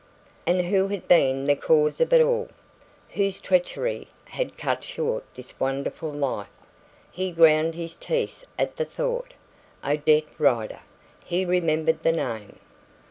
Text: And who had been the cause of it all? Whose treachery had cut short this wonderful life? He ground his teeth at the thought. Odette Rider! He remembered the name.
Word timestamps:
And 0.47 0.65
who 0.65 0.87
had 0.87 1.07
been 1.07 1.45
the 1.45 1.55
cause 1.55 2.01
of 2.01 2.11
it 2.11 2.21
all? 2.23 2.49
Whose 3.11 3.39
treachery 3.39 4.07
had 4.25 4.57
cut 4.57 4.83
short 4.83 5.23
this 5.35 5.59
wonderful 5.59 6.11
life? 6.11 6.49
He 7.11 7.29
ground 7.31 7.75
his 7.75 7.95
teeth 7.95 8.43
at 8.57 8.77
the 8.77 8.85
thought. 8.85 9.35
Odette 9.85 10.29
Rider! 10.39 10.79
He 11.23 11.45
remembered 11.45 12.01
the 12.01 12.13
name. 12.13 12.57